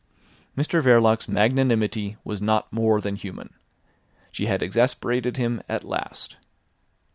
[0.57, 3.53] Mr Verloc's magnanimity was not more than human.
[4.31, 6.37] She had exasperated him at last.